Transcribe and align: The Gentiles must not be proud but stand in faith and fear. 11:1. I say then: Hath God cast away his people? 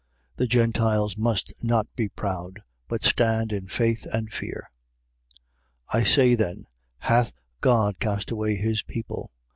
The 0.37 0.47
Gentiles 0.47 1.15
must 1.15 1.63
not 1.63 1.85
be 1.95 2.09
proud 2.09 2.61
but 2.87 3.03
stand 3.03 3.51
in 3.53 3.67
faith 3.67 4.07
and 4.11 4.33
fear. 4.33 4.67
11:1. 5.93 5.99
I 5.99 6.03
say 6.03 6.33
then: 6.33 6.65
Hath 6.97 7.33
God 7.59 7.99
cast 7.99 8.31
away 8.31 8.55
his 8.55 8.81
people? 8.81 9.29